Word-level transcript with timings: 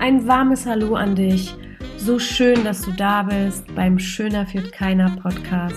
Ein 0.00 0.26
warmes 0.26 0.64
Hallo 0.64 0.94
an 0.94 1.14
dich. 1.14 1.54
So 1.98 2.18
schön, 2.18 2.64
dass 2.64 2.80
du 2.80 2.90
da 2.90 3.22
bist 3.22 3.66
beim 3.74 3.98
Schöner 3.98 4.46
führt 4.46 4.72
keiner 4.72 5.10
Podcast. 5.10 5.76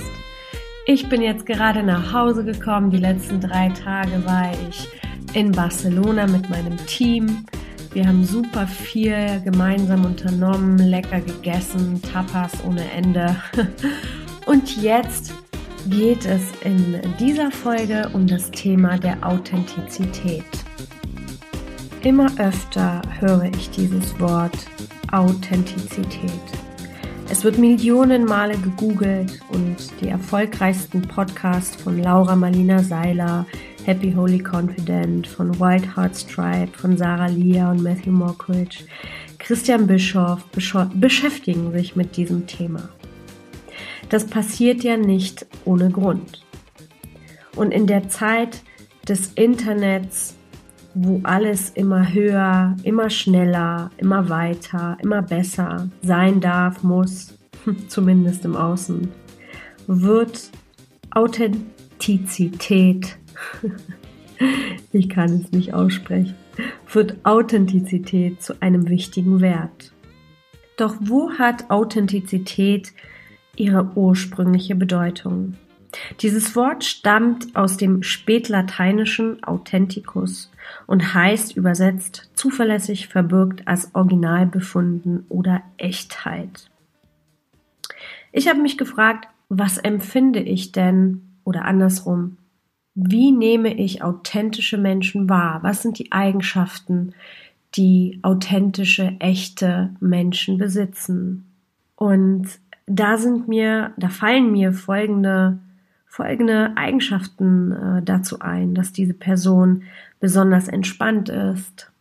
Ich 0.86 1.10
bin 1.10 1.22
jetzt 1.22 1.46
gerade 1.46 1.84
nach 1.84 2.14
Hause 2.14 2.46
gekommen. 2.46 2.90
Die 2.90 3.00
letzten 3.00 3.42
drei 3.42 3.68
Tage 3.68 4.26
war 4.26 4.50
ich 4.70 4.88
in 5.34 5.52
Barcelona 5.52 6.26
mit 6.26 6.50
meinem 6.50 6.78
Team. 6.86 7.46
Wir 7.92 8.08
haben 8.08 8.24
super 8.24 8.66
viel 8.66 9.42
gemeinsam 9.44 10.06
unternommen, 10.06 10.78
lecker 10.78 11.20
gegessen, 11.20 12.02
Tapas 12.02 12.54
ohne 12.66 12.90
Ende. 12.92 13.36
Und 14.46 14.82
jetzt 14.82 15.34
geht 15.90 16.26
es 16.26 16.44
in 16.62 17.02
dieser 17.20 17.52
Folge 17.52 18.10
um 18.14 18.26
das 18.26 18.50
Thema 18.52 18.98
der 18.98 19.18
Authentizität. 19.22 20.63
Immer 22.04 22.28
öfter 22.38 23.02
höre 23.22 23.46
ich 23.46 23.70
dieses 23.70 24.20
Wort 24.20 24.58
Authentizität. 25.14 26.30
Es 27.30 27.46
wird 27.46 27.58
Millionen 27.58 28.26
Male 28.26 28.58
gegoogelt 28.58 29.40
und 29.50 29.78
die 30.02 30.10
erfolgreichsten 30.10 31.02
Podcasts 31.04 31.82
von 31.82 32.04
Laura 32.04 32.36
Marlina 32.36 32.84
Seiler, 32.84 33.46
Happy 33.86 34.12
Holy 34.12 34.44
Confident, 34.44 35.26
von 35.26 35.58
Wild 35.62 35.96
Heart 35.96 36.28
Tribe, 36.30 36.78
von 36.78 36.98
Sarah 36.98 37.28
Lia 37.28 37.72
und 37.72 37.82
Matthew 37.82 38.12
Mockridge, 38.12 38.84
Christian 39.40 39.88
Bischoff 39.88 40.44
beschäftigen 40.96 41.72
sich 41.72 41.96
mit 41.96 42.18
diesem 42.18 42.48
Thema. 42.48 42.90
Das 44.10 44.28
passiert 44.28 44.84
ja 44.84 44.98
nicht 44.98 45.46
ohne 45.64 45.90
Grund. 45.90 46.44
Und 47.56 47.72
in 47.72 47.88
der 47.88 48.10
Zeit 48.10 48.62
des 49.08 49.32
Internets 49.36 50.36
wo 50.96 51.20
alles 51.24 51.72
immer 51.72 52.14
höher, 52.14 52.76
immer 52.84 53.10
schneller, 53.10 53.90
immer 53.98 54.30
weiter, 54.30 54.98
immer 55.02 55.22
besser 55.22 55.90
sein 56.02 56.40
darf, 56.40 56.84
muss, 56.84 57.34
zumindest 57.88 58.46
im 58.46 58.56
Außen, 58.56 59.10
wird 59.88 60.52
Authentizität, 61.12 63.18
ich 64.92 65.10
kann 65.10 65.34
es 65.34 65.52
nicht 65.52 65.74
aussprechen, 65.74 66.36
wird 66.92 67.18
Authentizität 67.24 68.42
zu 68.42 68.62
einem 68.62 68.88
wichtigen 68.88 69.42
Wert. 69.42 69.92
Doch 70.78 70.96
wo 71.00 71.32
hat 71.32 71.70
Authentizität 71.70 72.94
ihre 73.56 73.92
ursprüngliche 73.96 74.76
Bedeutung? 74.76 75.56
Dieses 76.22 76.56
Wort 76.56 76.84
stammt 76.84 77.56
aus 77.56 77.78
dem 77.78 78.04
spätlateinischen 78.04 79.44
authenticus 79.44 80.52
und 80.88 81.14
heißt 81.14 81.56
übersetzt 81.56 82.30
zuverlässig 82.34 83.08
verbirgt 83.08 83.68
als 83.68 83.94
Original 83.94 84.46
befunden 84.46 85.26
oder 85.30 85.62
Echtheit. 85.78 86.70
Ich 88.32 88.48
habe 88.48 88.62
mich 88.62 88.78
gefragt, 88.78 89.28
was 89.50 89.78
empfinde 89.78 90.40
ich 90.40 90.72
denn 90.72 91.22
oder 91.44 91.66
andersrum, 91.66 92.38
wie 92.96 93.32
nehme 93.32 93.74
ich 93.74 94.04
authentische 94.04 94.78
Menschen 94.78 95.30
wahr? 95.30 95.60
Was 95.64 95.82
sind 95.82 96.00
die 96.00 96.12
Eigenschaften, 96.12 97.14
die 97.76 98.20
authentische, 98.22 99.16
echte 99.20 99.96
Menschen 100.00 100.58
besitzen? 100.58 101.46
Und 101.96 102.48
da 102.86 103.18
sind 103.18 103.48
mir, 103.48 103.94
da 103.98 104.10
fallen 104.10 104.52
mir 104.52 104.74
folgende 104.74 105.60
folgende 106.14 106.74
Eigenschaften 106.76 107.72
äh, 107.72 108.04
dazu 108.04 108.40
ein, 108.40 108.76
dass 108.76 108.94
diese 108.94 109.16
Person 109.16 109.82
besonders 110.20 110.68
entspannt 110.68 111.30
ist, 111.30 111.92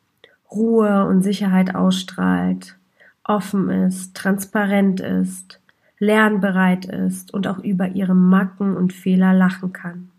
Ruhe 0.50 1.06
und 1.06 1.22
Sicherheit 1.22 1.74
ausstrahlt, 1.74 2.76
offen 3.24 3.70
ist, 3.70 4.14
transparent 4.14 5.00
ist, 5.00 5.60
lernbereit 5.98 6.84
ist 6.84 7.32
und 7.32 7.46
auch 7.46 7.58
über 7.60 7.88
ihre 7.88 8.14
Macken 8.14 8.76
und 8.76 8.92
Fehler 8.92 9.32
lachen 9.32 9.72
kann. 9.72 10.10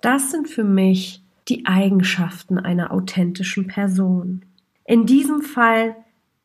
Das 0.00 0.30
sind 0.30 0.48
für 0.48 0.64
mich 0.64 1.22
die 1.48 1.66
Eigenschaften 1.66 2.58
einer 2.58 2.92
authentischen 2.92 3.66
Person. 3.66 4.40
In 4.86 5.04
diesem 5.04 5.42
Fall 5.42 5.96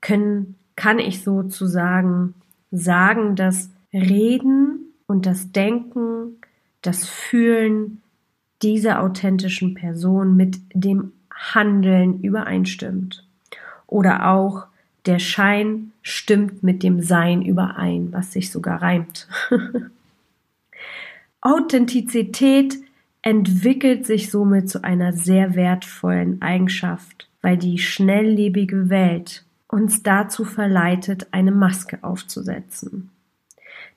können, 0.02 0.56
kann 0.76 1.00
ich 1.00 1.24
sozusagen 1.24 2.34
sagen, 2.72 3.38
dass 3.38 3.70
Reden 3.94 4.80
und 5.08 5.26
das 5.26 5.54
Denken 5.54 6.40
das 6.84 7.08
Fühlen 7.08 8.02
dieser 8.62 9.02
authentischen 9.02 9.74
Person 9.74 10.38
mit 10.38 10.60
dem 10.74 11.12
Handeln 11.32 12.22
übereinstimmt. 12.22 13.28
Oder 13.88 14.30
auch 14.30 14.68
der 15.06 15.20
Schein 15.20 15.92
stimmt 16.02 16.64
mit 16.64 16.84
dem 16.84 17.02
Sein 17.02 17.42
überein, 17.42 18.10
was 18.12 18.32
sich 18.32 18.52
sogar 18.52 18.82
reimt. 18.82 19.28
Authentizität 21.42 22.78
entwickelt 23.22 24.06
sich 24.06 24.32
somit 24.32 24.70
zu 24.70 24.84
einer 24.84 25.12
sehr 25.14 25.56
wertvollen 25.56 26.42
Eigenschaft, 26.42 27.28
weil 27.42 27.58
die 27.58 27.80
schnelllebige 27.80 28.90
Welt 28.90 29.44
uns 29.68 30.04
dazu 30.04 30.46
verleitet, 30.46 31.28
eine 31.32 31.52
Maske 31.52 32.00
aufzusetzen. 32.02 33.10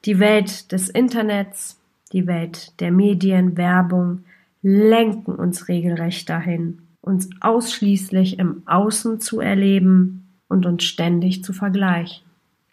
Die 0.05 0.19
Welt 0.19 0.73
des 0.73 0.89
Internets, 0.89 1.79
die 2.13 2.27
Welt 2.27 2.79
der 2.81 2.93
Medien, 2.93 3.57
Werbung 3.57 4.25
lenken 4.63 5.35
uns 5.35 5.69
regelrecht 5.69 6.29
dahin, 6.29 6.83
uns 7.01 7.31
ausschließlich 7.41 8.39
im 8.39 8.63
Außen 8.67 9.21
zu 9.21 9.41
erleben 9.41 10.29
und 10.49 10.67
uns 10.67 10.85
ständig 10.85 11.45
zu 11.45 11.53
vergleichen. 11.53 12.25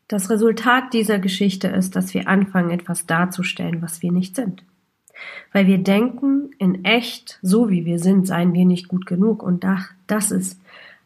Das 0.07 0.29
Resultat 0.29 0.93
dieser 0.93 1.19
Geschichte 1.19 1.67
ist, 1.67 1.95
dass 1.95 2.13
wir 2.13 2.27
anfangen, 2.27 2.71
etwas 2.71 3.05
darzustellen, 3.05 3.81
was 3.81 4.01
wir 4.01 4.11
nicht 4.11 4.35
sind. 4.35 4.63
Weil 5.51 5.67
wir 5.67 5.77
denken, 5.77 6.51
in 6.57 6.83
echt, 6.83 7.39
so 7.41 7.69
wie 7.69 7.85
wir 7.85 7.99
sind, 7.99 8.27
seien 8.27 8.53
wir 8.53 8.65
nicht 8.65 8.87
gut 8.87 9.05
genug 9.05 9.41
und 9.41 9.65
das 10.07 10.31
ist 10.31 10.59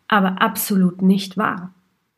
aber 0.07 0.41
absolut 0.41 1.01
nicht 1.01 1.37
wahr. 1.37 1.73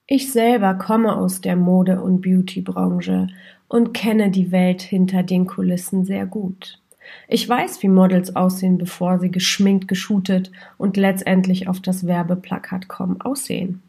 Ich 0.07 0.31
selber 0.31 0.73
komme 0.75 1.15
aus 1.15 1.41
der 1.41 1.55
Mode- 1.55 2.01
und 2.01 2.21
Beauty-Branche 2.21 3.27
und 3.69 3.93
kenne 3.93 4.29
die 4.31 4.51
Welt 4.51 4.81
hinter 4.81 5.23
den 5.23 5.45
Kulissen 5.47 6.03
sehr 6.03 6.25
gut. 6.25 6.79
Ich 7.27 7.47
weiß, 7.47 7.81
wie 7.81 7.87
Models 7.87 8.35
aussehen, 8.35 8.77
bevor 8.77 9.19
sie 9.19 9.31
geschminkt, 9.31 9.87
geshootet 9.87 10.51
und 10.77 10.97
letztendlich 10.97 11.67
auf 11.67 11.79
das 11.79 12.05
Werbeplakat 12.05 12.87
kommen, 12.87 13.21
aussehen. 13.21 13.81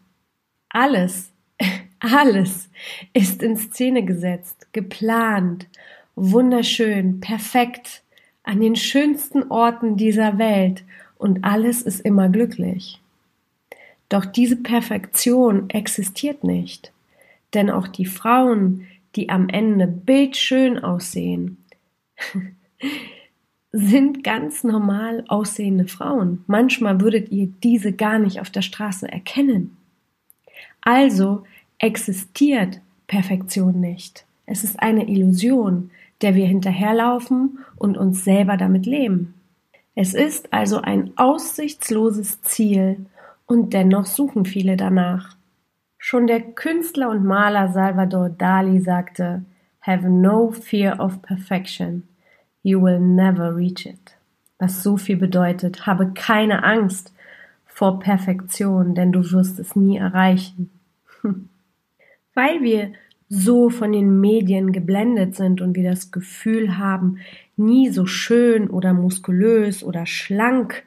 Alles, 0.69 1.33
alles 1.99 2.71
ist 3.13 3.43
in 3.43 3.57
Szene 3.57 4.05
gesetzt, 4.05 4.69
geplant, 4.73 5.67
wunderschön, 6.15 7.21
perfekt, 7.21 8.03
an 8.43 8.61
den 8.61 8.77
schönsten 8.77 9.51
Orten 9.51 9.97
dieser 9.97 10.39
Welt 10.39 10.85
und 11.19 11.45
alles 11.45 11.83
ist 11.83 12.01
immer 12.01 12.29
glücklich. 12.29 13.01
Doch 14.09 14.25
diese 14.25 14.57
Perfektion 14.57 15.71
existiert 15.71 16.43
nicht, 16.43 16.93
denn 17.55 17.71
auch 17.71 17.87
die 17.87 18.07
Frauen, 18.07 18.87
die 19.17 19.29
am 19.29 19.49
Ende 19.49 19.87
bildschön 19.87 20.79
aussehen, 20.79 21.65
sind 23.73 24.25
ganz 24.25 24.65
normal 24.65 25.25
aussehende 25.29 25.87
Frauen. 25.87 26.45
Manchmal 26.47 27.01
würdet 27.01 27.31
ihr 27.31 27.49
diese 27.63 27.93
gar 27.93 28.19
nicht 28.19 28.41
auf 28.41 28.51
der 28.51 28.63
Straße 28.63 29.11
erkennen. 29.11 29.77
Also 30.81 31.45
existiert 31.79 32.81
Perfektion 33.07 33.81
nicht. 33.81 34.25
Es 34.47 34.65
ist 34.65 34.81
eine 34.81 35.09
Illusion, 35.09 35.91
der 36.21 36.35
wir 36.35 36.47
hinterherlaufen 36.47 37.61
und 37.77 37.97
uns 37.97 38.25
selber 38.25 38.57
damit 38.57 38.87
leben. 38.87 39.35
Es 39.95 40.15
ist 40.15 40.53
also 40.53 40.81
ein 40.81 41.13
aussichtsloses 41.17 42.43
Ziel 42.43 43.07
und 43.47 43.73
dennoch 43.73 44.07
suchen 44.07 44.45
viele 44.45 44.77
danach. 44.77 45.37
Schon 46.03 46.27
der 46.27 46.41
Künstler 46.41 47.11
und 47.11 47.27
Maler 47.27 47.69
Salvador 47.69 48.31
Dali 48.31 48.81
sagte, 48.81 49.45
Have 49.83 50.09
no 50.09 50.51
fear 50.51 50.99
of 50.99 51.21
perfection. 51.21 52.09
You 52.63 52.81
will 52.81 52.99
never 52.99 53.55
reach 53.55 53.85
it. 53.85 54.17
Was 54.59 54.83
so 54.83 54.97
viel 54.97 55.19
bedeutet, 55.19 55.87
habe 55.87 56.13
keine 56.15 56.65
Angst 56.65 57.13
vor 57.67 58.01
Perfektion, 58.01 58.95
denn 58.95 59.13
du 59.13 59.31
wirst 59.31 59.59
es 59.59 59.77
nie 59.77 59.99
erreichen. 59.99 60.71
Weil 62.35 62.63
wir 62.63 62.93
so 63.29 63.69
von 63.69 63.93
den 63.93 64.21
Medien 64.21 64.73
geblendet 64.73 65.37
sind 65.37 65.61
und 65.61 65.77
wir 65.77 65.89
das 65.89 66.11
Gefühl 66.11 66.79
haben, 66.79 67.19
nie 67.57 67.91
so 67.91 68.07
schön 68.07 68.71
oder 68.71 68.95
muskulös 68.95 69.85
oder 69.85 70.07
schlank 70.07 70.83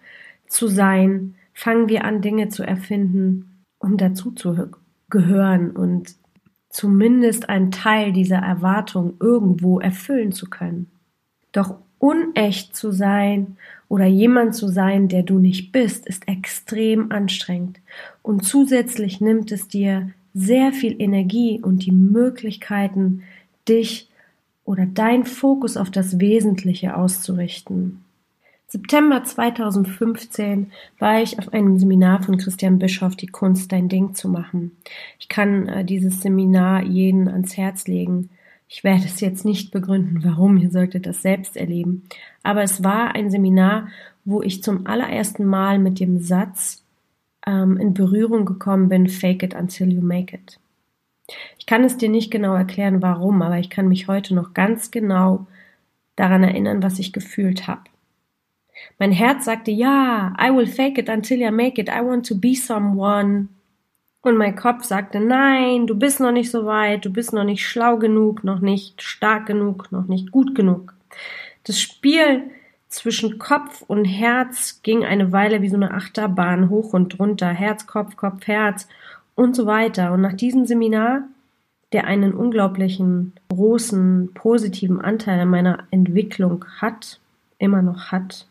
zu 0.47 0.67
sein, 0.67 1.35
fangen 1.53 1.87
wir 1.87 2.03
an, 2.03 2.21
Dinge 2.21 2.49
zu 2.49 2.63
erfinden, 2.63 3.61
um 3.77 3.97
dazu 3.97 4.31
zu 4.31 4.57
gehören 5.13 5.69
und 5.69 6.15
zumindest 6.69 7.47
einen 7.47 7.69
Teil 7.69 8.11
dieser 8.11 8.39
Erwartung 8.39 9.13
irgendwo 9.19 9.79
erfüllen 9.79 10.31
zu 10.31 10.49
können. 10.49 10.89
Doch 11.51 11.75
unecht 11.99 12.75
zu 12.75 12.91
sein 12.91 13.57
oder 13.87 14.07
jemand 14.07 14.55
zu 14.55 14.67
sein, 14.67 15.07
der 15.07 15.21
du 15.21 15.37
nicht 15.37 15.71
bist, 15.71 16.07
ist 16.07 16.27
extrem 16.27 17.11
anstrengend. 17.11 17.79
Und 18.23 18.43
zusätzlich 18.43 19.21
nimmt 19.21 19.51
es 19.51 19.67
dir 19.67 20.09
sehr 20.33 20.73
viel 20.73 20.99
Energie 20.99 21.61
und 21.61 21.85
die 21.85 21.91
Möglichkeiten, 21.91 23.21
dich 23.69 24.09
oder 24.65 24.87
dein 24.87 25.25
Fokus 25.25 25.77
auf 25.77 25.91
das 25.91 26.19
Wesentliche 26.19 26.97
auszurichten. 26.97 28.02
September 28.73 29.23
2015 29.23 30.71
war 30.97 31.21
ich 31.21 31.37
auf 31.37 31.53
einem 31.53 31.77
Seminar 31.77 32.23
von 32.23 32.37
Christian 32.37 32.79
Bischoff, 32.79 33.15
die 33.15 33.27
Kunst, 33.27 33.71
dein 33.71 33.87
Ding 33.87 34.15
zu 34.15 34.27
machen. 34.27 34.75
Ich 35.19 35.29
kann 35.29 35.67
äh, 35.67 35.85
dieses 35.85 36.21
Seminar 36.21 36.81
jeden 36.81 37.27
ans 37.27 37.55
Herz 37.55 37.85
legen. 37.85 38.31
Ich 38.67 38.83
werde 38.83 39.05
es 39.05 39.19
jetzt 39.19 39.45
nicht 39.45 39.69
begründen, 39.69 40.23
warum, 40.23 40.57
ihr 40.57 40.71
solltet 40.71 41.05
das 41.05 41.21
selbst 41.21 41.55
erleben. 41.55 42.05
Aber 42.41 42.63
es 42.63 42.83
war 42.83 43.13
ein 43.13 43.29
Seminar, 43.29 43.89
wo 44.25 44.41
ich 44.41 44.63
zum 44.63 44.87
allerersten 44.87 45.45
Mal 45.45 45.77
mit 45.77 45.99
dem 45.99 46.17
Satz 46.17 46.83
ähm, 47.45 47.77
in 47.77 47.93
Berührung 47.93 48.43
gekommen 48.43 48.89
bin, 48.89 49.07
fake 49.07 49.43
it 49.43 49.53
until 49.53 49.93
you 49.93 50.01
make 50.01 50.35
it. 50.35 50.59
Ich 51.59 51.67
kann 51.67 51.83
es 51.83 51.97
dir 51.97 52.09
nicht 52.09 52.31
genau 52.31 52.55
erklären, 52.55 53.03
warum, 53.03 53.43
aber 53.43 53.59
ich 53.59 53.69
kann 53.69 53.87
mich 53.87 54.07
heute 54.07 54.33
noch 54.33 54.55
ganz 54.55 54.89
genau 54.89 55.45
daran 56.15 56.43
erinnern, 56.43 56.81
was 56.81 56.97
ich 56.97 57.13
gefühlt 57.13 57.67
habe. 57.67 57.92
Mein 58.99 59.11
Herz 59.11 59.45
sagte, 59.45 59.71
ja, 59.71 60.33
I 60.39 60.55
will 60.55 60.67
fake 60.67 60.97
it 60.97 61.09
until 61.09 61.41
I 61.41 61.51
make 61.51 61.79
it. 61.79 61.89
I 61.89 62.01
want 62.03 62.27
to 62.27 62.35
be 62.35 62.55
someone. 62.55 63.47
Und 64.21 64.37
mein 64.37 64.55
Kopf 64.55 64.85
sagte, 64.85 65.19
nein, 65.19 65.85
du 65.85 65.95
bist 65.95 66.21
noch 66.21 66.31
nicht 66.31 66.49
so 66.49 66.65
weit, 66.65 67.03
du 67.03 67.11
bist 67.11 67.33
noch 67.33 67.43
nicht 67.43 67.67
schlau 67.67 67.97
genug, 67.97 68.45
noch 68.45 68.61
nicht 68.61 69.01
stark 69.01 69.47
genug, 69.47 69.91
noch 69.91 70.07
nicht 70.07 70.31
gut 70.31 70.55
genug. 70.55 70.93
Das 71.65 71.81
Spiel 71.81 72.43
zwischen 72.87 73.37
Kopf 73.37 73.83
und 73.85 74.05
Herz 74.05 74.81
ging 74.81 75.03
eine 75.03 75.31
Weile 75.33 75.61
wie 75.61 75.67
so 75.67 75.75
eine 75.75 75.93
Achterbahn 75.93 76.69
hoch 76.69 76.93
und 76.93 77.19
runter, 77.19 77.49
Herz, 77.49 77.85
Kopf, 77.85 78.15
Kopf, 78.15 78.47
Herz 78.47 78.87
und 79.35 79.55
so 79.55 79.65
weiter. 79.65 80.13
Und 80.13 80.21
nach 80.21 80.33
diesem 80.33 80.65
Seminar, 80.65 81.23
der 81.91 82.05
einen 82.05 82.33
unglaublichen, 82.33 83.33
großen, 83.49 84.31
positiven 84.33 85.01
Anteil 85.01 85.39
an 85.39 85.49
meiner 85.49 85.79
Entwicklung 85.91 86.65
hat, 86.77 87.19
immer 87.57 87.81
noch 87.81 88.11
hat, 88.11 88.47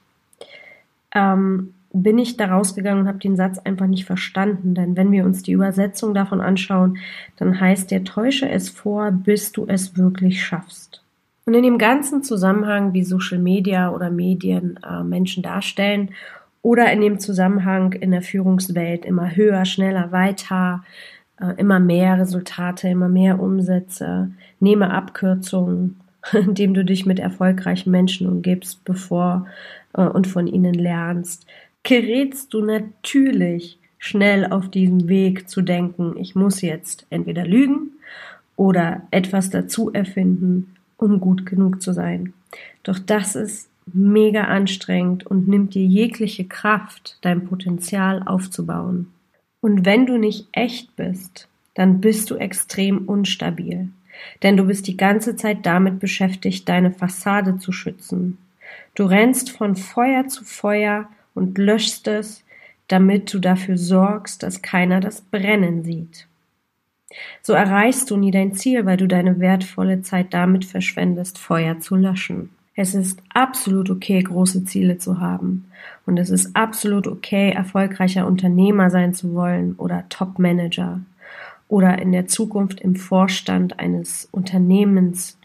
ähm, 1.15 1.75
bin 1.93 2.19
ich 2.19 2.37
da 2.37 2.47
rausgegangen 2.47 3.03
und 3.03 3.09
habe 3.09 3.19
den 3.19 3.37
Satz 3.37 3.59
einfach 3.59 3.87
nicht 3.87 4.07
verstanden. 4.07 4.75
Denn 4.75 4.97
wenn 4.97 5.13
wir 5.13 5.25
uns 5.25 5.43
die 5.43 5.53
Übersetzung 5.53 6.15
davon 6.15 6.41
anschauen, 6.41 6.99
dann 7.37 7.61
heißt 7.61 7.91
der 7.91 8.05
Täusche 8.05 8.49
es 8.49 8.71
vor, 8.71 9.11
bis 9.11 9.53
du 9.53 9.67
es 9.67 9.97
wirklich 9.97 10.43
schaffst. 10.43 11.03
Und 11.45 11.55
in 11.55 11.63
dem 11.63 11.79
ganzen 11.79 12.23
Zusammenhang, 12.23 12.93
wie 12.93 13.03
Social 13.03 13.39
Media 13.39 13.91
oder 13.91 14.11
Medien 14.11 14.79
äh, 14.89 15.03
Menschen 15.03 15.43
darstellen, 15.43 16.11
oder 16.63 16.93
in 16.93 17.01
dem 17.01 17.19
Zusammenhang 17.19 17.93
in 17.93 18.13
der 18.13 18.23
Führungswelt 18.23 19.05
immer 19.05 19.35
höher, 19.35 19.65
schneller, 19.65 20.13
weiter, 20.13 20.85
äh, 21.41 21.55
immer 21.57 21.81
mehr 21.81 22.19
Resultate, 22.19 22.89
immer 22.89 23.09
mehr 23.09 23.41
Umsätze, 23.41 24.31
nehme 24.61 24.93
Abkürzungen, 24.93 26.01
indem 26.33 26.73
du 26.73 26.85
dich 26.85 27.05
mit 27.05 27.19
erfolgreichen 27.19 27.91
Menschen 27.91 28.29
umgibst, 28.29 28.85
bevor 28.85 29.47
äh, 29.95 30.03
und 30.03 30.27
von 30.27 30.47
ihnen 30.47 30.75
lernst, 30.75 31.47
gerätst 31.83 32.53
du 32.55 32.65
natürlich 32.65 33.79
schnell 33.99 34.47
auf 34.47 34.69
diesen 34.69 35.09
Weg 35.09 35.49
zu 35.49 35.63
denken, 35.63 36.17
ich 36.17 36.35
muss 36.35 36.61
jetzt 36.61 37.07
entweder 37.11 37.47
lügen 37.47 37.93
oder 38.57 39.03
etwas 39.11 39.51
dazu 39.51 39.93
erfinden, 39.93 40.75
um 40.97 41.21
gut 41.21 41.47
genug 41.47 41.83
zu 41.83 41.93
sein. 41.93 42.33
Doch 42.83 42.99
das 42.99 43.37
ist 43.37 43.71
mega 43.93 44.45
anstrengend 44.45 45.27
und 45.27 45.49
nimmt 45.49 45.75
dir 45.75 45.85
jegliche 45.85 46.45
Kraft, 46.45 47.19
dein 47.23 47.45
Potenzial 47.45 48.23
aufzubauen. 48.25 49.13
Und 49.61 49.85
wenn 49.85 50.07
du 50.07 50.19
nicht 50.19 50.49
echt 50.53 50.95
bist, 50.97 51.49
dann 51.75 52.01
bist 52.01 52.31
du 52.31 52.37
extrem 52.37 53.09
unstabil. 53.09 53.89
Denn 54.43 54.57
du 54.57 54.65
bist 54.65 54.87
die 54.87 54.97
ganze 54.97 55.37
Zeit 55.37 55.65
damit 55.65 55.99
beschäftigt, 55.99 56.69
deine 56.69 56.93
Fassade 56.93 57.59
zu 57.59 57.73
schützen. 57.73 58.39
Du 58.95 59.05
rennst 59.05 59.51
von 59.51 59.77
Feuer 59.77 60.29
zu 60.29 60.45
Feuer 60.45 61.09
und 61.35 61.57
löschst 61.57 62.09
es, 62.09 62.45
damit 62.89 63.33
du 63.33 63.39
dafür 63.39 63.79
sorgst, 63.79 64.43
dass 64.43 64.61
keiner 64.61 65.01
das 65.01 65.23
Brennen 65.23 65.83
sieht. 65.83 66.27
So 67.43 67.53
erreichst 67.53 68.11
du 68.11 68.17
nie 68.17 68.31
dein 68.31 68.55
Ziel, 68.55 68.85
weil 68.85 68.97
du 68.97 69.07
deine 69.07 69.41
wertvolle 69.41 70.03
Zeit 70.03 70.35
damit 70.35 70.65
verschwendest, 70.65 71.39
Feuer 71.39 71.79
zu 71.81 71.97
löschen. 71.97 72.51
Es 72.75 72.95
ist 72.95 73.23
absolut 73.35 73.91
okay, 73.91 74.23
große 74.23 74.65
Ziele 74.65 74.99
zu 74.99 75.21
haben. 75.21 75.67
Und 76.07 76.19
es 76.19 76.31
ist 76.31 76.57
absolut 76.57 77.07
okay, 77.07 77.51
erfolgreicher 77.51 78.27
Unternehmer 78.27 78.91
sein 78.91 79.15
zu 79.15 79.35
wollen 79.35 79.75
oder 79.77 80.05
Top-Manager 80.09 81.01
oder 81.69 81.99
in 81.99 82.13
der 82.13 82.29
Zukunft 82.29 82.81
im 82.81 82.97
Vorstand 82.97 83.79
eines 83.79 84.29
Unternehmens 84.31 85.39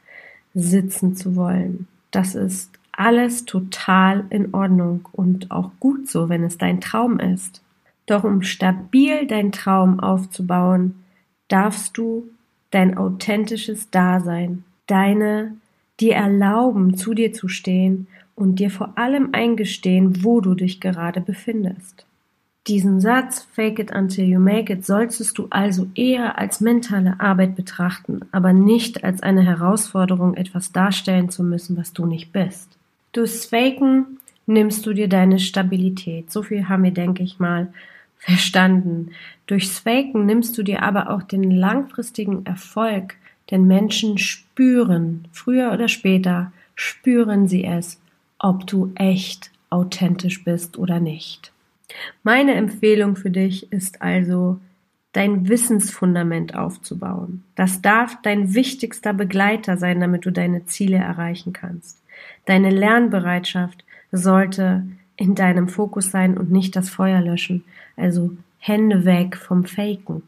sitzen 0.54 1.16
zu 1.16 1.36
wollen. 1.36 1.88
Das 2.12 2.34
ist 2.36 2.77
alles 2.98 3.46
total 3.46 4.26
in 4.30 4.54
Ordnung 4.54 5.08
und 5.14 5.52
auch 5.52 5.72
gut 5.80 6.10
so, 6.10 6.30
wenn 6.30 6.44
es 6.44 6.58
dein 6.58 6.82
Traum 6.82 7.20
ist. 7.20 7.62
Doch 8.08 8.24
um 8.24 8.42
stabil 8.42 9.28
dein 9.28 9.52
Traum 9.52 10.00
aufzubauen, 10.00 10.96
darfst 11.48 11.98
du 11.98 12.28
dein 12.72 12.98
authentisches 12.98 13.90
Dasein, 13.90 14.64
deine 14.88 15.54
dir 16.00 16.16
erlauben, 16.16 16.98
zu 16.98 17.14
dir 17.14 17.34
zu 17.34 17.48
stehen 17.48 18.08
und 18.36 18.60
dir 18.60 18.70
vor 18.70 18.98
allem 18.98 19.30
eingestehen, 19.32 20.24
wo 20.24 20.42
du 20.42 20.56
dich 20.56 20.80
gerade 20.80 21.22
befindest. 21.22 22.06
Diesen 22.68 23.00
Satz 23.00 23.48
Fake 23.54 23.80
it 23.80 23.96
until 23.96 24.26
you 24.26 24.40
make 24.40 24.72
it 24.72 24.86
solltest 24.86 25.38
du 25.38 25.48
also 25.50 25.88
eher 25.96 26.38
als 26.38 26.60
mentale 26.60 27.20
Arbeit 27.20 27.56
betrachten, 27.56 28.22
aber 28.32 28.52
nicht 28.52 29.06
als 29.06 29.24
eine 29.24 29.44
Herausforderung, 29.44 30.36
etwas 30.36 30.74
darstellen 30.74 31.30
zu 31.30 31.44
müssen, 31.44 31.78
was 31.78 31.94
du 31.94 32.06
nicht 32.06 32.34
bist. 32.34 32.77
Durchs 33.12 33.46
Faken 33.46 34.20
nimmst 34.46 34.86
du 34.86 34.94
dir 34.94 35.08
deine 35.08 35.40
Stabilität. 35.40 36.32
So 36.32 36.44
viel 36.44 36.70
haben 36.70 36.84
wir, 36.84 36.92
denke 36.92 37.24
ich 37.24 37.40
mal, 37.40 37.74
verstanden. 38.18 39.12
Durchs 39.46 39.80
Faken 39.80 40.26
nimmst 40.26 40.58
du 40.58 40.64
dir 40.64 40.84
aber 40.84 41.10
auch 41.10 41.24
den 41.24 41.52
langfristigen 41.52 42.46
Erfolg, 42.46 43.16
denn 43.52 43.66
Menschen 43.66 44.18
spüren, 44.18 45.28
früher 45.32 45.72
oder 45.72 45.88
später 45.88 46.52
spüren 46.76 47.48
sie 47.48 47.64
es, 47.64 48.00
ob 48.40 48.68
du 48.68 48.92
echt 48.96 49.52
authentisch 49.70 50.44
bist 50.44 50.78
oder 50.78 51.00
nicht. 51.00 51.52
Meine 52.24 52.56
Empfehlung 52.56 53.16
für 53.16 53.30
dich 53.32 53.72
ist 53.72 54.02
also, 54.02 54.60
dein 55.14 55.48
Wissensfundament 55.48 56.56
aufzubauen. 56.56 57.44
Das 57.56 57.82
darf 57.82 58.22
dein 58.22 58.54
wichtigster 58.54 59.14
Begleiter 59.14 59.78
sein, 59.78 60.00
damit 60.00 60.26
du 60.26 60.32
deine 60.32 60.66
Ziele 60.66 60.98
erreichen 60.98 61.54
kannst. 61.54 61.98
Deine 62.46 62.70
Lernbereitschaft 62.70 63.84
sollte 64.12 64.84
in 65.16 65.36
deinem 65.36 65.68
Fokus 65.68 66.12
sein 66.12 66.38
und 66.38 66.52
nicht 66.52 66.76
das 66.76 66.90
Feuer 66.90 67.22
löschen. 67.22 67.64
Also 67.96 68.32
Hände 68.60 69.06
weg 69.06 69.36
vom 69.36 69.66
Faken. 69.66 70.24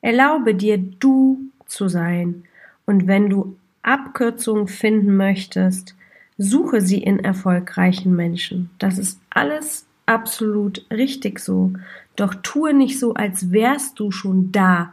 Erlaube 0.00 0.54
dir, 0.54 0.78
du 0.78 1.38
zu 1.66 1.88
sein. 1.88 2.44
Und 2.84 3.06
wenn 3.06 3.30
du 3.30 3.56
Abkürzungen 3.82 4.68
finden 4.68 5.16
möchtest, 5.16 5.94
suche 6.38 6.80
sie 6.80 7.02
in 7.02 7.20
erfolgreichen 7.20 8.14
Menschen. 8.14 8.70
Das 8.78 8.98
ist 8.98 9.20
alles 9.30 9.86
absolut 10.06 10.84
richtig 10.90 11.40
so. 11.40 11.72
Doch 12.14 12.34
tue 12.34 12.74
nicht 12.74 12.98
so, 12.98 13.14
als 13.14 13.52
wärst 13.52 13.98
du 13.98 14.10
schon 14.10 14.52
da, 14.52 14.92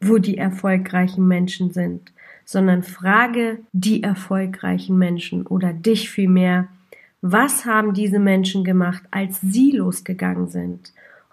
wo 0.00 0.18
die 0.18 0.38
erfolgreichen 0.38 1.26
Menschen 1.26 1.72
sind 1.72 2.13
sondern 2.44 2.82
frage 2.82 3.58
die 3.72 4.02
erfolgreichen 4.02 4.98
Menschen 4.98 5.46
oder 5.46 5.72
dich 5.72 6.10
vielmehr, 6.10 6.68
was 7.22 7.64
haben 7.64 7.94
diese 7.94 8.18
Menschen 8.18 8.64
gemacht, 8.64 9.02
als 9.10 9.40
sie 9.40 9.70
losgegangen 9.70 10.48
sind? 10.48 10.92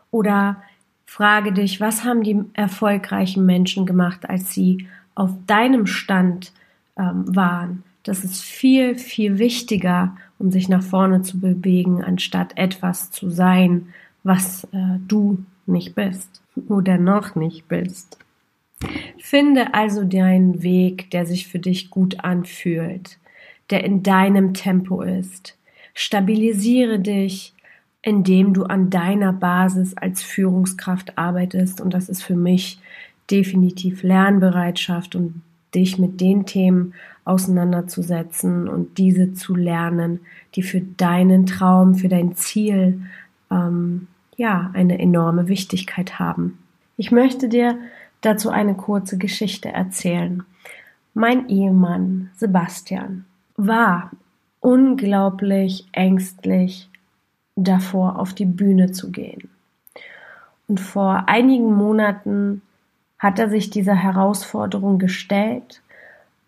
Oder 0.10 0.64
frage 1.06 1.52
dich, 1.52 1.82
was 1.82 2.06
haben 2.06 2.24
die 2.24 2.42
erfolgreichen 2.54 3.46
Menschen 3.46 3.86
gemacht, 3.86 4.30
als 4.30 4.54
sie 4.54 4.88
auf 5.16 5.32
deinem 5.48 5.86
Stand 5.88 6.54
ähm, 6.98 7.36
waren? 7.36 7.84
Das 8.04 8.24
ist 8.24 8.42
viel, 8.42 8.96
viel 8.98 9.38
wichtiger, 9.38 10.16
um 10.40 10.50
sich 10.50 10.70
nach 10.70 10.82
vorne 10.82 11.22
zu 11.22 11.40
bewegen, 11.40 12.02
anstatt 12.02 12.58
etwas 12.58 13.12
zu 13.12 13.30
sein, 13.30 13.90
was 14.24 14.64
äh, 14.72 14.98
du 15.08 15.44
nicht 15.66 15.94
bist 15.94 16.42
oder 16.68 16.98
noch 16.98 17.36
nicht 17.36 17.68
bist. 17.68 18.18
Finde 19.20 19.74
also 19.74 20.04
deinen 20.04 20.64
Weg, 20.64 21.10
der 21.12 21.26
sich 21.26 21.48
für 21.48 21.60
dich 21.60 21.90
gut 21.90 22.24
anfühlt, 22.24 23.18
der 23.70 23.84
in 23.84 24.04
deinem 24.04 24.54
Tempo 24.54 25.02
ist. 25.02 25.58
Stabilisiere 25.94 27.00
dich, 27.00 27.54
indem 28.02 28.54
du 28.54 28.64
an 28.64 28.90
deiner 28.90 29.32
Basis 29.32 29.96
als 29.96 30.24
Führungskraft 30.24 31.18
arbeitest 31.18 31.82
und 31.82 31.94
das 31.94 32.10
ist 32.10 32.24
für 32.24 32.36
mich 32.36 32.80
definitiv 33.30 34.04
Lernbereitschaft 34.04 35.16
und 35.16 35.42
dich 35.74 35.98
mit 35.98 36.20
den 36.20 36.46
Themen 36.46 36.94
auseinanderzusetzen 37.24 38.68
und 38.68 38.98
diese 38.98 39.34
zu 39.34 39.56
lernen, 39.56 40.20
die 40.56 40.64
für 40.64 40.82
deinen 40.82 41.46
Traum, 41.46 41.96
für 41.96 42.10
dein 42.10 42.36
Ziel 42.36 43.02
ähm, 43.50 44.08
ja 44.36 44.72
eine 44.74 45.00
enorme 45.00 45.48
Wichtigkeit 45.48 46.20
haben. 46.20 46.58
Ich 46.98 47.12
möchte 47.12 47.48
dir 47.48 47.78
dazu 48.22 48.50
eine 48.50 48.76
kurze 48.76 49.18
Geschichte 49.18 49.70
erzählen. 49.70 50.44
Mein 51.14 51.50
Ehemann 51.50 52.30
Sebastian 52.36 53.26
war 53.58 54.12
unglaublich 54.60 55.88
ängstlich 55.92 56.90
davor, 57.56 58.20
auf 58.20 58.34
die 58.34 58.46
Bühne 58.46 58.92
zu 58.92 59.12
gehen. 59.12 59.50
Und 60.68 60.80
vor 60.80 61.24
einigen 61.28 61.74
Monaten 61.74 62.62
hat 63.20 63.40
er 63.40 63.50
sich 63.50 63.70
dieser 63.70 63.96
Herausforderung 63.96 65.00
gestellt 65.00 65.82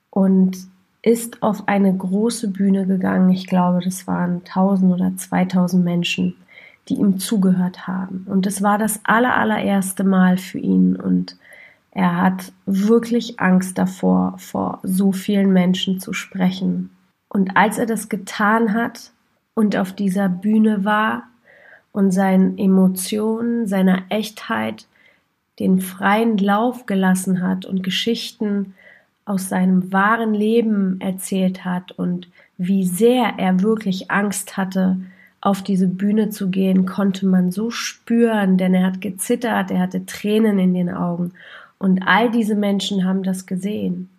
und 0.10 0.58
ist 1.02 1.44
auf 1.44 1.68
eine 1.68 1.94
große 1.94 2.48
Bühne 2.48 2.88
gegangen. 2.88 3.30
Ich 3.32 3.48
glaube, 3.48 3.82
das 3.84 4.08
waren 4.08 4.38
1000 4.46 4.94
oder 4.94 5.16
2000 5.16 5.84
Menschen, 5.84 6.36
die 6.88 6.96
ihm 6.96 7.20
zugehört 7.20 7.86
haben. 7.86 8.26
Und 8.30 8.48
es 8.48 8.62
war 8.62 8.78
das 8.78 9.02
aller, 9.04 9.36
allererste 9.36 10.06
Mal 10.06 10.38
für 10.38 10.60
ihn. 10.60 10.96
Und 10.96 11.38
er 11.96 12.18
hat 12.20 12.52
wirklich 12.66 13.40
Angst 13.40 13.78
davor, 13.78 14.36
vor 14.40 14.80
so 14.82 15.12
vielen 15.12 15.54
Menschen 15.54 16.00
zu 16.00 16.12
sprechen. 16.12 16.90
Und 17.30 17.56
als 17.56 17.78
er 17.78 17.86
das 17.86 18.10
getan 18.10 18.74
hat 18.74 19.12
und 19.54 19.78
auf 19.78 19.94
dieser 19.94 20.28
Bühne 20.28 20.86
war 20.86 21.28
und 21.92 22.10
seinen 22.10 22.58
Emotionen, 22.58 23.68
seiner 23.68 24.02
Echtheit 24.10 24.88
den 25.60 25.82
freien 25.82 26.40
Lauf 26.40 26.88
gelassen 26.88 27.48
hat 27.48 27.68
und 27.68 27.84
Geschichten 27.84 28.74
aus 29.26 29.50
seinem 29.50 29.94
wahren 29.94 30.34
Leben 30.34 31.00
erzählt 31.00 31.64
hat 31.64 31.92
und 31.92 32.28
wie 32.58 32.86
sehr 32.86 33.36
er 33.38 33.62
wirklich 33.62 34.10
Angst 34.10 34.58
hatte, 34.58 34.98
auf 35.42 35.62
diese 35.62 35.88
Bühne 35.88 36.30
zu 36.30 36.50
gehen, 36.50 36.88
konnte 36.88 37.28
man 37.28 37.52
so 37.52 37.70
spüren, 37.70 38.58
denn 38.58 38.74
er 38.74 38.88
hat 38.88 39.02
gezittert, 39.02 39.70
er 39.70 39.80
hatte 39.80 40.08
Tränen 40.08 40.58
in 40.58 40.74
den 40.74 40.90
Augen 40.90 41.34
und 41.80 42.04
all 42.06 42.32
diese 42.32 42.56
Menschen 42.56 43.06
haben 43.06 43.24
das 43.24 43.46
gesehen. 43.46 44.10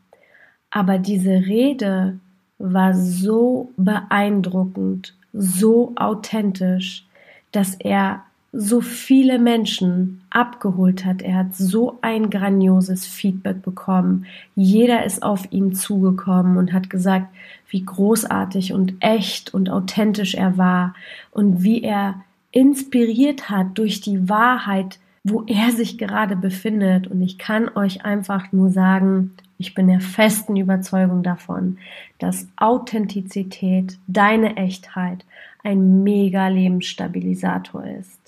Aber 0.71 0.99
diese 0.99 1.31
Rede 1.31 2.19
war 2.59 2.95
so 2.95 3.73
beeindruckend, 3.77 5.15
so 5.33 5.93
authentisch, 5.97 7.07
dass 7.53 7.75
er 7.77 8.23
so 8.57 8.81
viele 8.81 9.41
Menschen 9.41 10.23
abgeholt 10.31 11.05
hat. 11.05 11.23
Er 11.23 11.37
hat 11.37 11.57
so 11.57 11.99
ein 12.03 12.31
grandioses 12.31 13.05
Feedback 13.05 13.63
bekommen. 13.63 14.27
Jeder 14.55 15.05
ist 15.05 15.25
auf 15.25 15.51
ihn 15.51 15.75
zugekommen 15.75 16.57
und 16.57 16.73
hat 16.73 16.89
gesagt, 16.89 17.27
wie 17.69 17.85
großartig 17.85 18.73
und 18.73 18.95
echt 19.01 19.53
und 19.53 19.69
authentisch 19.71 20.35
er 20.35 20.57
war 20.57 20.95
und 21.33 21.65
wie 21.65 21.83
er 21.83 22.23
inspiriert 22.53 23.51
hat 23.51 23.77
durch 23.77 24.01
die 24.01 24.29
Wahrheit, 24.29 25.01
wo 25.25 25.43
er 25.47 25.73
sich 25.73 25.97
gerade 25.99 26.37
befindet. 26.37 27.07
Und 27.07 27.23
ich 27.23 27.39
kann 27.39 27.71
euch 27.75 28.05
einfach 28.05 28.53
nur 28.53 28.71
sagen, 28.71 29.33
ich 29.59 29.75
bin 29.75 29.89
der 29.89 30.01
festen 30.01 30.57
Überzeugung 30.57 31.23
davon, 31.23 31.79
dass 32.19 32.47
Authentizität, 32.57 33.99
deine 34.07 34.57
Echtheit 34.57 35.25
ein 35.63 36.03
mega 36.03 36.49
Lebensstabilisator 36.49 37.85
ist. 37.85 38.21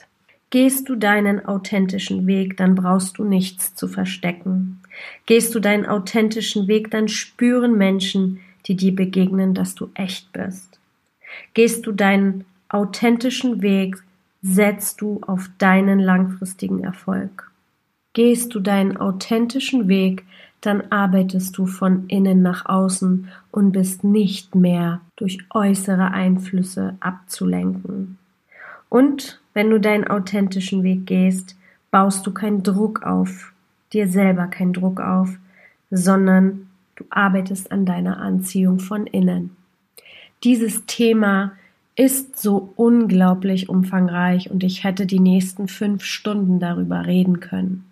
Gehst 0.50 0.88
du 0.88 0.96
deinen 0.96 1.44
authentischen 1.44 2.26
Weg, 2.26 2.56
dann 2.56 2.74
brauchst 2.74 3.18
du 3.18 3.24
nichts 3.24 3.74
zu 3.74 3.88
verstecken. 3.88 4.80
Gehst 5.26 5.54
du 5.54 5.60
deinen 5.60 5.84
authentischen 5.84 6.66
Weg, 6.66 6.90
dann 6.90 7.08
spüren 7.08 7.76
Menschen, 7.76 8.40
die 8.64 8.76
dir 8.76 8.94
begegnen, 8.94 9.52
dass 9.52 9.74
du 9.74 9.90
echt 9.94 10.32
bist. 10.32 10.78
Gehst 11.52 11.84
du 11.86 11.92
deinen 11.92 12.44
authentischen 12.68 13.60
Weg, 13.60 14.02
setzt 14.46 15.00
du 15.00 15.20
auf 15.26 15.50
deinen 15.58 15.98
langfristigen 15.98 16.84
Erfolg. 16.84 17.50
Gehst 18.12 18.54
du 18.54 18.60
deinen 18.60 18.96
authentischen 18.96 19.88
Weg, 19.88 20.24
dann 20.60 20.90
arbeitest 20.90 21.58
du 21.58 21.66
von 21.66 22.06
innen 22.08 22.42
nach 22.42 22.66
außen 22.66 23.28
und 23.50 23.72
bist 23.72 24.04
nicht 24.04 24.54
mehr 24.54 25.00
durch 25.16 25.38
äußere 25.50 26.12
Einflüsse 26.12 26.96
abzulenken. 27.00 28.18
Und 28.88 29.40
wenn 29.52 29.68
du 29.70 29.80
deinen 29.80 30.06
authentischen 30.06 30.82
Weg 30.82 31.06
gehst, 31.06 31.56
baust 31.90 32.26
du 32.26 32.32
keinen 32.32 32.62
Druck 32.62 33.02
auf, 33.02 33.52
dir 33.92 34.08
selber 34.08 34.46
keinen 34.46 34.72
Druck 34.72 35.00
auf, 35.00 35.36
sondern 35.90 36.68
du 36.94 37.04
arbeitest 37.10 37.72
an 37.72 37.84
deiner 37.84 38.18
Anziehung 38.18 38.78
von 38.78 39.06
innen. 39.06 39.56
Dieses 40.44 40.86
Thema 40.86 41.52
ist 41.96 42.38
so 42.38 42.72
unglaublich 42.76 43.68
umfangreich 43.68 44.50
und 44.50 44.62
ich 44.62 44.84
hätte 44.84 45.06
die 45.06 45.20
nächsten 45.20 45.66
fünf 45.66 46.04
Stunden 46.04 46.60
darüber 46.60 47.06
reden 47.06 47.40
können. 47.40 47.84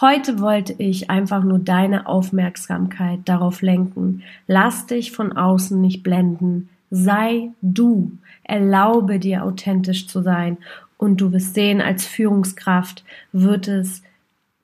Heute 0.00 0.40
wollte 0.40 0.74
ich 0.78 1.10
einfach 1.10 1.42
nur 1.42 1.58
deine 1.58 2.06
Aufmerksamkeit 2.06 3.20
darauf 3.24 3.62
lenken. 3.62 4.22
Lass 4.46 4.86
dich 4.86 5.12
von 5.12 5.32
außen 5.32 5.80
nicht 5.80 6.02
blenden. 6.02 6.68
Sei 6.90 7.50
du. 7.62 8.12
Erlaube 8.44 9.18
dir 9.18 9.44
authentisch 9.44 10.08
zu 10.08 10.22
sein 10.22 10.58
und 10.98 11.20
du 11.20 11.32
wirst 11.32 11.54
sehen, 11.54 11.80
als 11.80 12.06
Führungskraft 12.06 13.04
wird 13.32 13.68
es 13.68 14.02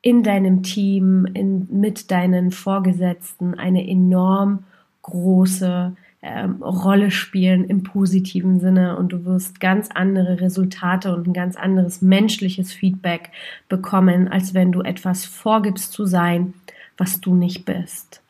in 0.02 0.22
deinem 0.22 0.62
Team, 0.62 1.26
in, 1.32 1.66
mit 1.70 2.10
deinen 2.10 2.50
Vorgesetzten 2.50 3.54
eine 3.54 3.88
enorm 3.88 4.64
große 5.02 5.96
ähm, 6.24 6.62
Rolle 6.62 7.10
spielen 7.10 7.64
im 7.64 7.82
positiven 7.82 8.58
Sinne 8.58 8.96
und 8.96 9.12
du 9.12 9.26
wirst 9.26 9.60
ganz 9.60 9.90
andere 9.92 10.40
Resultate 10.40 11.14
und 11.14 11.28
ein 11.28 11.34
ganz 11.34 11.54
anderes 11.54 12.00
menschliches 12.00 12.72
Feedback 12.72 13.30
bekommen, 13.68 14.28
als 14.28 14.54
wenn 14.54 14.72
du 14.72 14.80
etwas 14.80 15.26
vorgibst 15.26 15.92
zu 15.92 16.06
sein, 16.06 16.54
was 16.96 17.20
du 17.20 17.34
nicht 17.34 17.66
bist. 17.66 18.22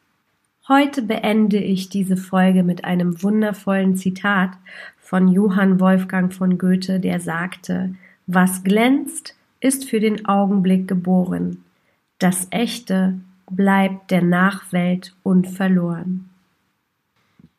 Heute 0.66 1.02
beende 1.02 1.58
ich 1.58 1.88
diese 1.88 2.16
Folge 2.16 2.64
mit 2.64 2.84
einem 2.84 3.22
wundervollen 3.22 3.96
Zitat 3.96 4.50
von 4.98 5.28
Johann 5.28 5.78
Wolfgang 5.78 6.32
von 6.32 6.58
Goethe, 6.58 6.98
der 6.98 7.20
sagte, 7.20 7.94
was 8.26 8.64
glänzt, 8.64 9.36
ist 9.60 9.88
für 9.88 10.00
den 10.00 10.26
Augenblick 10.26 10.88
geboren. 10.88 11.62
Das 12.18 12.48
Echte 12.50 13.14
bleibt 13.50 14.10
der 14.10 14.22
Nachwelt 14.22 15.14
unverloren. 15.22 16.30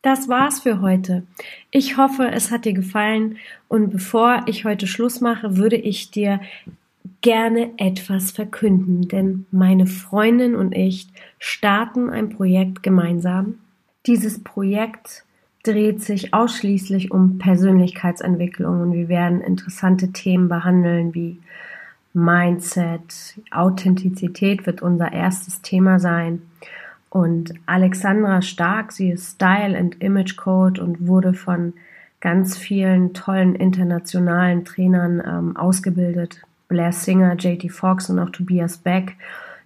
Das 0.06 0.28
war's 0.28 0.60
für 0.60 0.80
heute. 0.80 1.24
Ich 1.72 1.96
hoffe, 1.96 2.30
es 2.30 2.52
hat 2.52 2.64
dir 2.64 2.74
gefallen 2.74 3.38
und 3.66 3.90
bevor 3.90 4.44
ich 4.46 4.64
heute 4.64 4.86
Schluss 4.86 5.20
mache, 5.20 5.56
würde 5.56 5.74
ich 5.74 6.12
dir 6.12 6.38
gerne 7.22 7.72
etwas 7.76 8.30
verkünden, 8.30 9.08
denn 9.08 9.46
meine 9.50 9.88
Freundin 9.88 10.54
und 10.54 10.76
ich 10.76 11.08
starten 11.40 12.08
ein 12.08 12.28
Projekt 12.28 12.84
gemeinsam. 12.84 13.56
Dieses 14.06 14.44
Projekt 14.44 15.24
dreht 15.64 16.04
sich 16.04 16.32
ausschließlich 16.32 17.10
um 17.10 17.38
Persönlichkeitsentwicklung 17.38 18.82
und 18.82 18.92
wir 18.92 19.08
werden 19.08 19.40
interessante 19.40 20.12
Themen 20.12 20.48
behandeln 20.48 21.14
wie 21.14 21.40
Mindset, 22.12 23.40
Authentizität 23.50 24.66
wird 24.66 24.82
unser 24.82 25.12
erstes 25.12 25.62
Thema 25.62 25.98
sein. 25.98 26.42
Und 27.16 27.54
Alexandra 27.64 28.42
Stark, 28.42 28.92
sie 28.92 29.08
ist 29.08 29.36
Style 29.36 29.74
and 29.74 30.02
Image 30.02 30.36
Code 30.36 30.82
und 30.82 31.06
wurde 31.06 31.32
von 31.32 31.72
ganz 32.20 32.58
vielen 32.58 33.14
tollen 33.14 33.54
internationalen 33.54 34.66
Trainern 34.66 35.22
ähm, 35.26 35.56
ausgebildet. 35.56 36.42
Blair 36.68 36.92
Singer, 36.92 37.34
JT 37.36 37.72
Fox 37.72 38.10
und 38.10 38.18
auch 38.18 38.28
Tobias 38.28 38.76
Beck 38.76 39.16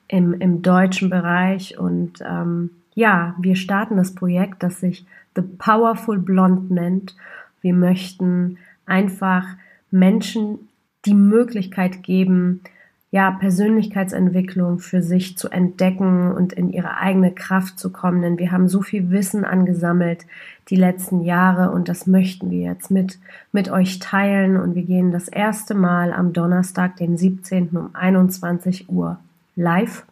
im, 0.07 0.33
im 0.35 0.63
deutschen 0.63 1.11
Bereich. 1.11 1.77
Und 1.77 2.21
ähm, 2.25 2.71
ja, 2.95 3.35
wir 3.41 3.57
starten 3.57 3.97
das 3.97 4.15
Projekt, 4.15 4.63
das 4.63 4.79
sich 4.79 5.05
The 5.35 5.43
Powerful 5.43 6.21
Blonde 6.21 6.73
nennt. 6.73 7.17
Wir 7.63 7.75
möchten 7.75 8.59
einfach 8.87 9.45
Menschen 9.91 10.69
die 11.05 11.15
Möglichkeit 11.15 12.05
geben, 12.05 12.61
ja, 13.13 13.33
Persönlichkeitsentwicklung 13.33 14.79
für 14.79 15.03
sich 15.03 15.37
zu 15.37 15.49
entdecken 15.49 16.31
und 16.31 16.53
in 16.53 16.71
ihre 16.71 16.97
eigene 16.99 17.33
Kraft 17.33 17.79
zu 17.79 17.91
kommen. 17.91 18.23
Denn 18.23 18.39
wir 18.39 18.53
haben 18.53 18.69
so 18.69 18.83
viel 18.83 19.11
Wissen 19.11 19.45
angesammelt 19.45 20.27
die 20.69 20.77
letzten 20.77 21.23
Jahre 21.23 21.73
und 21.73 21.89
das 21.89 22.07
möchten 22.07 22.51
wir 22.51 22.61
jetzt 22.61 22.91
mit, 22.91 23.19
mit 23.51 23.69
euch 23.69 23.99
teilen. 23.99 24.57
Und 24.57 24.77
wir 24.77 24.85
gehen 24.85 25.11
das 25.11 25.27
erste 25.27 25.75
Mal 25.75 26.13
am 26.13 26.33
Donnerstag, 26.33 26.97
den 26.97 27.17
17. 27.17 27.71
um 27.71 27.91
21 27.95 28.89
Uhr 28.89 29.19
live. 29.57 30.05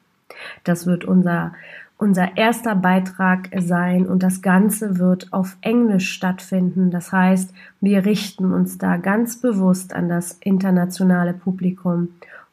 Das 0.64 0.84
wird 0.84 1.04
unser, 1.04 1.52
unser 1.98 2.36
erster 2.36 2.74
Beitrag 2.74 3.48
sein 3.58 4.06
und 4.06 4.24
das 4.24 4.42
Ganze 4.42 4.98
wird 4.98 5.32
auf 5.32 5.56
Englisch 5.60 6.10
stattfinden. 6.10 6.90
Das 6.90 7.12
heißt, 7.12 7.54
wir 7.80 8.04
richten 8.04 8.52
uns 8.52 8.76
da 8.76 8.96
ganz 8.96 9.40
bewusst 9.40 9.94
an 9.94 10.08
das 10.08 10.32
internationale 10.40 11.32
Publikum 11.32 12.08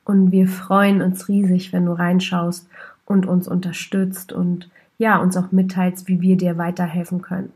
und 0.05 0.31
wir 0.31 0.47
freuen 0.47 1.01
uns 1.01 1.27
riesig, 1.27 1.73
wenn 1.73 1.85
du 1.85 1.91
reinschaust 1.91 2.67
und 3.05 3.25
uns 3.25 3.47
unterstützt 3.47 4.31
und 4.31 4.69
ja, 4.97 5.17
uns 5.17 5.35
auch 5.35 5.51
mitteilst, 5.51 6.07
wie 6.07 6.21
wir 6.21 6.37
dir 6.37 6.57
weiterhelfen 6.57 7.21
können. 7.21 7.51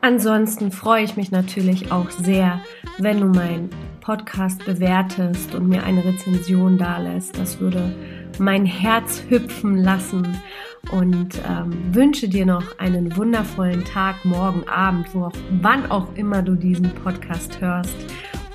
Ansonsten 0.00 0.70
freue 0.70 1.02
ich 1.02 1.16
mich 1.16 1.32
natürlich 1.32 1.90
auch 1.90 2.10
sehr, 2.10 2.60
wenn 2.98 3.20
du 3.20 3.26
meinen 3.26 3.68
Podcast 4.00 4.64
bewertest 4.64 5.54
und 5.56 5.68
mir 5.68 5.82
eine 5.82 6.04
Rezension 6.04 6.78
dalässt. 6.78 7.36
Das 7.36 7.58
würde 7.58 7.92
mein 8.38 8.64
Herz 8.64 9.24
hüpfen 9.28 9.76
lassen 9.76 10.38
und 10.92 11.40
ähm, 11.48 11.72
wünsche 11.92 12.28
dir 12.28 12.46
noch 12.46 12.78
einen 12.78 13.16
wundervollen 13.16 13.84
Tag, 13.84 14.24
morgen, 14.24 14.66
Abend, 14.68 15.12
wo 15.12 15.24
auch, 15.24 15.32
wann 15.60 15.90
auch 15.90 16.14
immer 16.14 16.42
du 16.42 16.54
diesen 16.54 16.90
Podcast 17.02 17.60
hörst. 17.60 17.96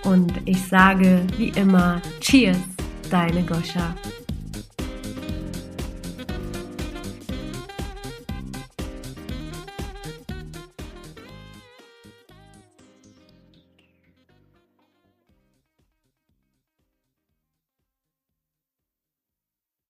Und 0.05 0.33
ich 0.45 0.61
sage 0.65 1.21
wie 1.37 1.49
immer, 1.49 2.01
Cheers, 2.21 2.57
deine 3.13 3.43
Goscha. 3.43 3.95